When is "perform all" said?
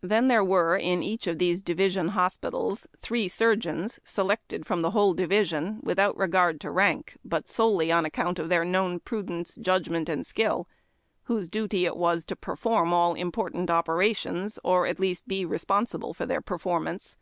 12.34-13.12